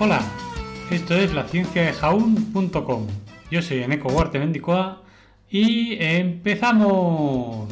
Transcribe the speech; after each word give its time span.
Hola, 0.00 0.20
esto 0.90 1.14
es 1.14 1.32
la 1.32 1.44
ciencia 1.44 1.82
de 1.82 1.92
jaun.com. 1.92 3.06
Yo 3.48 3.62
soy 3.62 3.84
Eneco 3.84 4.08
Huarte 4.08 4.40
Mendicoa 4.40 5.02
y 5.48 5.96
empezamos. 6.02 7.68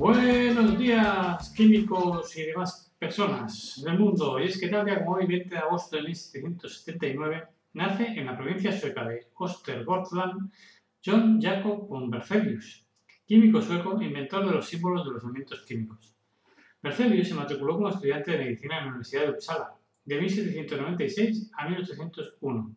Buenos 0.00 0.78
días, 0.78 1.52
químicos 1.54 2.34
y 2.34 2.44
demás 2.44 2.90
personas 2.98 3.82
del 3.84 3.98
mundo. 3.98 4.40
Y 4.40 4.44
es 4.44 4.58
que 4.58 4.68
tal 4.68 4.86
día 4.86 5.04
como 5.04 5.16
hoy, 5.16 5.26
20 5.26 5.50
de 5.50 5.58
agosto 5.58 5.96
de 5.96 6.04
1779, 6.04 7.42
nace 7.74 8.06
en 8.06 8.24
la 8.24 8.34
provincia 8.34 8.72
sueca 8.72 9.06
de 9.06 9.26
Östergötland 9.38 10.50
John 11.04 11.38
Jacob 11.38 11.86
von 11.86 12.08
Berzelius, 12.08 12.86
químico 13.26 13.60
sueco, 13.60 14.00
inventor 14.00 14.46
de 14.46 14.52
los 14.52 14.66
símbolos 14.66 15.04
de 15.04 15.12
los 15.12 15.22
elementos 15.22 15.66
químicos. 15.66 16.16
Berzelius 16.82 17.28
se 17.28 17.34
matriculó 17.34 17.74
como 17.74 17.90
estudiante 17.90 18.30
de 18.30 18.38
medicina 18.38 18.78
en 18.78 18.84
la 18.84 18.90
Universidad 18.92 19.24
de 19.24 19.30
Uppsala, 19.32 19.74
de 20.06 20.18
1796 20.18 21.50
a 21.58 21.68
1801. 21.68 22.74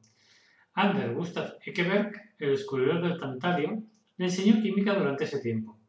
Ander 0.73 1.13
Gustav 1.13 1.53
Ekeberg, 1.65 2.33
el 2.37 2.49
descubridor 2.49 3.01
del 3.01 3.17
tantalio, 3.17 3.81
le 4.17 4.25
enseñó 4.25 4.61
química 4.61 4.93
durante 4.93 5.23
ese 5.23 5.39
tiempo. 5.39 5.79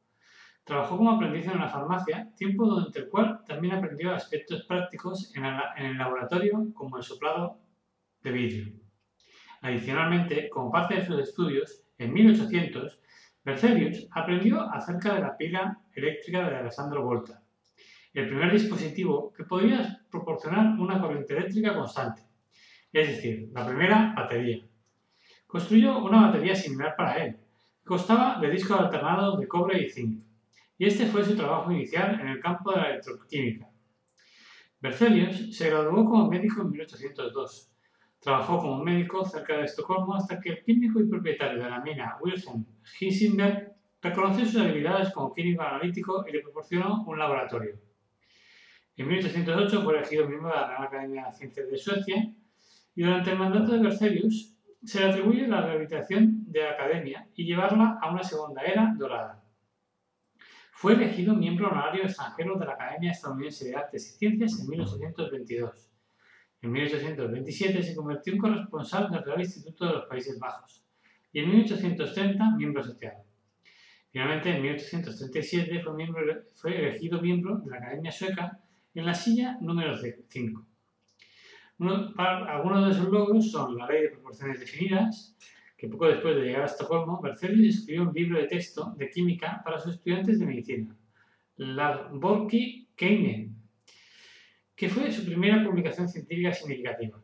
Trabajó 0.64 0.96
como 0.96 1.10
aprendiz 1.10 1.44
en 1.46 1.56
una 1.58 1.68
farmacia, 1.68 2.30
tiempo 2.36 2.64
durante 2.64 3.00
el 3.00 3.08
cual 3.10 3.44
también 3.46 3.74
aprendió 3.74 4.14
aspectos 4.14 4.64
prácticos 4.64 5.30
en 5.36 5.44
el 5.44 5.98
laboratorio 5.98 6.72
como 6.72 6.96
el 6.96 7.02
soplado 7.02 7.58
de 8.22 8.32
vidrio. 8.32 8.72
Adicionalmente, 9.60 10.48
como 10.48 10.72
parte 10.72 10.94
de 10.94 11.04
sus 11.04 11.20
estudios, 11.20 11.82
en 11.98 12.14
1800, 12.14 12.98
Berzelius 13.44 14.08
aprendió 14.12 14.62
acerca 14.62 15.14
de 15.14 15.20
la 15.20 15.36
pila 15.36 15.82
eléctrica 15.92 16.48
de 16.48 16.56
Alessandro 16.56 17.04
Volta, 17.04 17.42
el 18.14 18.28
primer 18.28 18.50
dispositivo 18.50 19.34
que 19.34 19.44
podía 19.44 20.00
proporcionar 20.10 20.80
una 20.80 20.98
corriente 20.98 21.36
eléctrica 21.36 21.74
constante, 21.74 22.22
es 22.90 23.08
decir, 23.08 23.50
la 23.52 23.66
primera 23.66 24.14
batería. 24.16 24.64
Construyó 25.46 25.98
una 25.98 26.28
batería 26.28 26.54
similar 26.54 26.94
para 26.96 27.22
él, 27.22 27.36
que 27.36 27.84
constaba 27.84 28.40
de 28.40 28.50
discos 28.50 28.80
alternados 28.80 29.38
de 29.38 29.46
cobre 29.46 29.82
y 29.82 29.90
zinc 29.90 30.24
y 30.78 30.86
este 30.86 31.06
fue 31.06 31.24
su 31.24 31.36
trabajo 31.36 31.70
inicial 31.70 32.20
en 32.20 32.28
el 32.28 32.40
campo 32.40 32.72
de 32.72 32.78
la 32.78 32.90
electroquímica. 32.90 33.68
Berzelius 34.80 35.56
se 35.56 35.70
graduó 35.70 36.04
como 36.04 36.28
médico 36.28 36.62
en 36.62 36.70
1802. 36.70 37.70
Trabajó 38.20 38.58
como 38.58 38.82
médico 38.82 39.24
cerca 39.24 39.56
de 39.56 39.64
Estocolmo 39.64 40.14
hasta 40.14 40.40
que 40.40 40.50
el 40.50 40.64
químico 40.64 41.00
y 41.00 41.08
propietario 41.08 41.62
de 41.62 41.70
la 41.70 41.80
mina 41.80 42.16
Wilhelm 42.20 42.66
Heisenberg 43.00 43.74
reconoció 44.02 44.44
sus 44.44 44.60
habilidades 44.60 45.10
como 45.12 45.32
químico 45.32 45.62
analítico 45.62 46.24
y 46.28 46.32
le 46.32 46.40
proporcionó 46.40 47.04
un 47.06 47.18
laboratorio. 47.18 47.78
En 48.96 49.08
1808 49.08 49.82
fue 49.82 49.96
elegido 49.96 50.28
miembro 50.28 50.50
de 50.50 50.56
la 50.56 50.68
Real 50.68 50.84
Academia 50.84 51.26
de 51.26 51.32
Ciencias 51.32 51.70
de 51.70 51.76
Suecia 51.78 52.34
y 52.94 53.02
durante 53.02 53.30
el 53.30 53.38
mandato 53.38 53.72
de 53.72 53.78
Berzelius 53.78 54.56
se 54.84 55.00
le 55.00 55.06
atribuye 55.06 55.46
la 55.48 55.62
rehabilitación 55.62 56.44
de 56.50 56.62
la 56.62 56.70
academia 56.72 57.28
y 57.34 57.44
llevarla 57.44 57.98
a 58.00 58.10
una 58.10 58.22
segunda 58.22 58.62
era 58.62 58.94
dorada. 58.96 59.43
Fue 60.84 60.92
elegido 60.92 61.34
miembro 61.34 61.70
honorario 61.70 62.02
extranjero 62.02 62.58
de 62.58 62.66
la 62.66 62.74
Academia 62.74 63.12
Estadounidense 63.12 63.64
de 63.64 63.74
Artes 63.74 64.06
y 64.06 64.18
Ciencias 64.18 64.60
en 64.60 64.68
1822. 64.68 65.90
En 66.60 66.72
1827 66.72 67.82
se 67.82 67.96
convirtió 67.96 68.34
en 68.34 68.38
corresponsal 68.38 69.10
del 69.10 69.24
Real 69.24 69.40
Instituto 69.40 69.86
de 69.86 69.92
los 69.94 70.04
Países 70.04 70.38
Bajos 70.38 70.84
y 71.32 71.38
en 71.40 71.48
1830 71.48 72.56
miembro 72.58 72.82
asociado. 72.82 73.24
Finalmente, 74.10 74.54
en 74.54 74.60
1837 74.60 75.80
fue, 75.82 75.94
miembro, 75.94 76.22
fue 76.52 76.78
elegido 76.78 77.22
miembro 77.22 77.56
de 77.56 77.70
la 77.70 77.78
Academia 77.78 78.12
Sueca 78.12 78.60
en 78.94 79.06
la 79.06 79.14
silla 79.14 79.56
número 79.62 79.96
5. 79.96 80.66
algunos 82.18 82.88
de 82.88 82.94
sus 82.94 83.08
logros 83.08 83.50
son 83.50 83.78
la 83.78 83.86
Ley 83.86 84.02
de 84.02 84.08
Proporciones 84.10 84.60
Definidas, 84.60 85.34
poco 85.88 86.06
después 86.06 86.36
de 86.36 86.42
llegar 86.42 86.62
a 86.62 86.66
Estocolmo, 86.66 87.20
Berzelius 87.20 87.76
escribió 87.76 88.02
un 88.02 88.14
libro 88.14 88.38
de 88.38 88.46
texto 88.46 88.94
de 88.96 89.10
química 89.10 89.62
para 89.64 89.78
sus 89.78 89.94
estudiantes 89.94 90.38
de 90.38 90.46
medicina, 90.46 90.96
La 91.56 92.08
Borki 92.12 92.88
Keinen, 92.94 93.56
que 94.76 94.88
fue 94.88 95.10
su 95.10 95.24
primera 95.24 95.64
publicación 95.64 96.08
científica 96.08 96.52
significativa. 96.52 97.22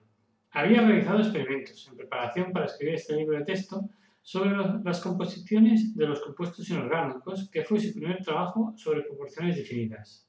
Había 0.53 0.83
realizado 0.83 1.21
experimentos 1.21 1.87
en 1.89 1.97
preparación 1.97 2.53
para 2.53 2.67
escribir 2.67 2.95
este 2.95 3.17
libro 3.17 3.39
de 3.39 3.45
texto 3.45 3.89
sobre 4.23 4.51
las 4.85 5.01
composiciones 5.01 5.95
de 5.97 6.07
los 6.07 6.21
compuestos 6.21 6.69
inorgánicos, 6.71 7.49
que 7.51 7.65
fue 7.65 7.81
su 7.81 7.93
primer 7.93 8.23
trabajo 8.23 8.75
sobre 8.77 9.03
proporciones 9.03 9.57
definidas. 9.57 10.29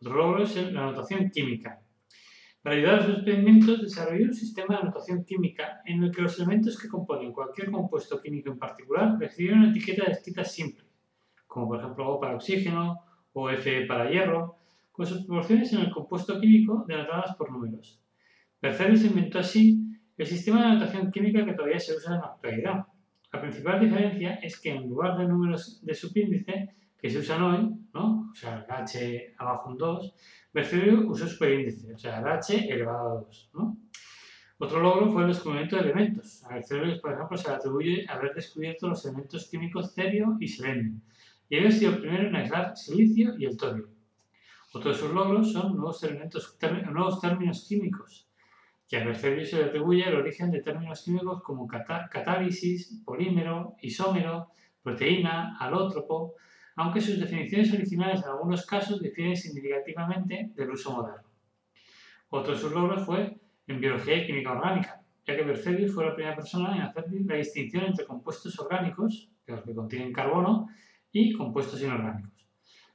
Otro 0.00 0.14
logro 0.14 0.42
es 0.42 0.56
la 0.56 0.82
notación 0.82 1.30
química, 1.30 1.80
para 2.66 2.78
ayudar 2.78 2.98
a 2.98 3.06
sus 3.06 3.14
experimentos, 3.14 3.80
desarrolló 3.80 4.24
un 4.24 4.34
sistema 4.34 4.76
de 4.76 4.86
notación 4.86 5.24
química 5.24 5.82
en 5.84 6.02
el 6.02 6.10
que 6.10 6.20
los 6.20 6.36
elementos 6.36 6.76
que 6.76 6.88
componen 6.88 7.32
cualquier 7.32 7.70
compuesto 7.70 8.20
químico 8.20 8.50
en 8.50 8.58
particular 8.58 9.16
recibieron 9.20 9.60
una 9.60 9.70
etiqueta 9.70 10.10
escrita 10.10 10.42
simple, 10.42 10.84
como 11.46 11.68
por 11.68 11.78
ejemplo 11.78 12.08
O 12.08 12.18
para 12.18 12.34
oxígeno 12.34 12.98
o 13.34 13.48
Fe 13.50 13.86
para 13.86 14.10
hierro, 14.10 14.56
con 14.90 15.06
sus 15.06 15.24
proporciones 15.24 15.72
en 15.74 15.82
el 15.82 15.92
compuesto 15.92 16.40
químico 16.40 16.84
denotadas 16.88 17.36
por 17.36 17.52
números. 17.52 18.02
Berzelius 18.60 19.04
inventó 19.04 19.38
así 19.38 19.80
el 20.18 20.26
sistema 20.26 20.66
de 20.66 20.74
notación 20.74 21.12
química 21.12 21.44
que 21.44 21.52
todavía 21.52 21.78
se 21.78 21.94
usa 21.94 22.16
en 22.16 22.20
la 22.20 22.26
actualidad. 22.26 22.86
La 23.32 23.40
principal 23.40 23.78
diferencia 23.78 24.40
es 24.42 24.58
que 24.58 24.70
en 24.70 24.88
lugar 24.88 25.16
de 25.16 25.28
números 25.28 25.80
de 25.84 25.94
subíndice 25.94 26.74
que 26.98 27.10
se 27.10 27.18
usan 27.20 27.42
hoy, 27.44 27.76
¿no? 27.94 28.25
O 28.36 28.38
sea, 28.38 28.66
H 28.68 29.34
abajo 29.38 29.70
un 29.70 29.78
2, 29.78 30.14
Berzelius 30.52 31.04
usó 31.06 31.26
superíndice, 31.26 31.94
o 31.94 31.98
sea, 31.98 32.18
H 32.18 32.70
elevado 32.70 33.08
a 33.08 33.20
2. 33.22 33.50
¿no? 33.54 33.78
Otro 34.58 34.80
logro 34.80 35.10
fue 35.10 35.22
el 35.22 35.28
descubrimiento 35.28 35.76
de 35.76 35.82
elementos. 35.82 36.44
A 36.44 36.54
Berzelius, 36.54 36.98
por 36.98 37.14
ejemplo, 37.14 37.36
se 37.38 37.48
le 37.48 37.54
atribuye 37.54 38.06
haber 38.06 38.34
descubierto 38.34 38.88
los 38.88 39.02
elementos 39.06 39.48
químicos 39.48 39.94
cerio 39.94 40.36
y 40.38 40.48
selenio, 40.48 41.00
y 41.48 41.56
haber 41.56 41.72
sido 41.72 41.92
el 41.92 42.00
primero 42.00 42.28
en 42.28 42.36
aislar 42.36 42.76
silicio 42.76 43.38
y 43.38 43.46
el 43.46 43.56
torio. 43.56 43.88
Otro 44.74 44.90
de 44.90 44.98
sus 44.98 45.12
logros 45.12 45.52
son 45.52 45.74
nuevos, 45.74 46.02
elementos, 46.02 46.58
nuevos 46.92 47.20
términos 47.22 47.64
químicos, 47.66 48.28
que 48.86 48.98
a 48.98 49.04
Berzelius 49.06 49.48
se 49.48 49.56
le 49.56 49.64
atribuye 49.64 50.06
el 50.06 50.14
origen 50.14 50.50
de 50.50 50.60
términos 50.60 51.02
químicos 51.02 51.42
como 51.42 51.66
catálisis, 51.66 53.00
polímero, 53.02 53.76
isómero, 53.80 54.52
proteína, 54.82 55.56
alótropo, 55.58 56.34
aunque 56.76 57.00
sus 57.00 57.18
definiciones 57.18 57.72
originales 57.72 58.22
en 58.22 58.28
algunos 58.28 58.66
casos 58.66 59.00
difieren 59.00 59.34
significativamente 59.34 60.50
del 60.54 60.70
uso 60.70 60.92
moderno. 60.92 61.28
Otro 62.28 62.52
de 62.52 62.58
sus 62.58 62.72
logros 62.72 63.04
fue 63.04 63.38
en 63.66 63.80
biología 63.80 64.18
y 64.18 64.26
química 64.26 64.52
orgánica, 64.52 65.00
ya 65.26 65.36
que 65.36 65.42
Berzelius 65.42 65.94
fue 65.94 66.04
la 66.04 66.14
primera 66.14 66.36
persona 66.36 66.76
en 66.76 66.82
hacer 66.82 67.06
la 67.24 67.36
distinción 67.36 67.86
entre 67.86 68.04
compuestos 68.04 68.58
orgánicos, 68.60 69.30
que 69.44 69.52
los 69.52 69.62
que 69.62 69.74
contienen 69.74 70.12
carbono, 70.12 70.68
y 71.10 71.32
compuestos 71.32 71.80
inorgánicos. 71.82 72.46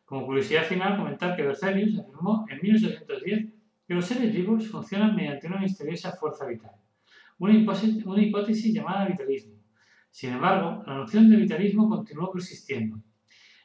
Como 0.05 0.27
curiosidad 0.27 0.63
final, 0.63 0.97
comentar 0.97 1.35
que 1.35 1.41
Berzelius 1.41 1.97
afirmó 1.97 2.45
en 2.49 2.59
1810 2.61 3.47
que 3.87 3.93
los 3.95 4.05
seres 4.05 4.31
vivos 4.31 4.67
funcionan 4.67 5.15
mediante 5.15 5.47
una 5.47 5.59
misteriosa 5.59 6.11
fuerza 6.11 6.45
vital, 6.45 6.71
una 7.39 7.53
una 8.05 8.21
hipótesis 8.21 8.73
llamada 8.73 9.07
vitalismo. 9.07 9.55
Sin 10.11 10.33
embargo, 10.33 10.83
la 10.85 10.95
noción 10.95 11.29
de 11.29 11.37
vitalismo 11.37 11.89
continuó 11.89 12.31
persistiendo 12.31 13.01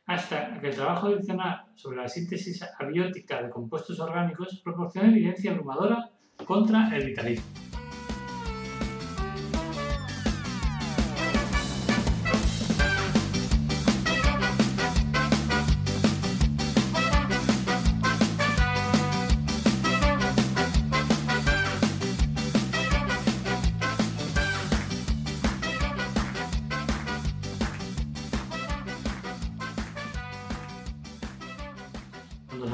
hasta 0.06 0.60
que 0.60 0.68
el 0.68 0.74
trabajo 0.74 1.08
adicional 1.08 1.66
sobre 1.74 1.98
la 1.98 2.08
síntesis 2.08 2.64
abiótica 2.78 3.42
de 3.42 3.50
compuestos 3.50 3.98
orgánicos 4.00 4.60
proporciona 4.62 5.08
evidencia 5.08 5.50
abrumadora 5.50 6.10
contra 6.44 6.96
el 6.96 7.06
vitalismo. 7.06 7.75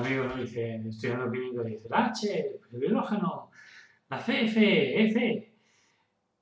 Los 0.02 0.10
amigos 0.10 0.36
¿no? 0.36 0.42
dicen, 0.42 0.88
estudiando 0.88 1.30
químico, 1.30 1.62
dice 1.62 1.86
el 1.86 1.94
H, 1.94 2.50
el 2.72 2.82
hidrógeno, 2.82 3.50
la 4.10 4.18
CF, 4.18 4.56
F, 4.56 5.52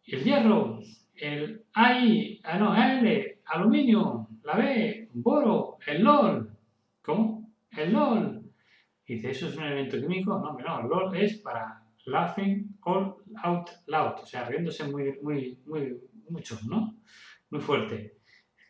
el 0.07 0.25
hierro, 0.25 0.81
el 1.15 1.62
AI, 1.75 2.41
ah, 2.43 2.59
no, 2.59 2.75
L, 2.75 3.39
aluminio, 3.45 4.29
la 4.45 4.57
B, 4.57 5.11
boro, 5.12 5.77
el 5.87 6.03
LOL. 6.03 6.51
¿Cómo? 7.03 7.51
El 7.73 7.93
LOL. 7.93 8.51
Dice, 9.07 9.31
¿eso 9.31 9.49
es 9.49 9.57
un 9.59 9.65
elemento 9.65 10.01
químico? 10.01 10.39
No, 10.39 10.57
no, 10.59 10.81
el 10.81 10.89
LOL 10.89 11.17
es 11.19 11.37
para 11.41 11.83
laughing 12.07 12.79
all 12.85 13.17
out 13.45 13.69
loud, 13.89 14.21
o 14.23 14.27
sea, 14.27 14.47
riéndose 14.47 14.85
muy, 14.85 15.19
muy, 15.21 15.59
muy, 15.67 16.01
mucho, 16.31 16.59
¿no? 16.67 16.97
Muy 17.51 17.61
fuerte. 17.61 18.17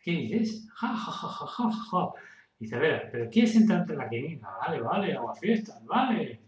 ¿Qué 0.03 0.11
dices? 0.11 0.67
Ja, 0.75 0.89
ja, 0.89 1.11
ja, 1.11 1.27
ja, 1.29 1.47
ja, 1.47 1.71
ja. 1.71 2.11
Dice, 2.61 2.75
a 2.75 2.79
ver, 2.79 3.09
¿pero 3.11 3.27
quieres 3.27 3.55
entrar 3.55 3.89
en 3.89 3.97
la 3.97 4.07
química? 4.07 4.47
Vale, 4.61 4.81
vale, 4.81 5.13
agua 5.15 5.33
fiestas, 5.33 5.83
vale. 5.83 6.41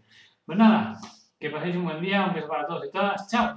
Pues 0.46 0.56
nada, 0.56 0.96
que 1.40 1.50
paséis 1.50 1.74
un 1.74 1.86
buen 1.86 2.00
día, 2.00 2.26
un 2.26 2.34
beso 2.34 2.46
para 2.46 2.68
todos 2.68 2.86
y 2.86 2.92
todas. 2.92 3.28
¡Chao! 3.28 3.56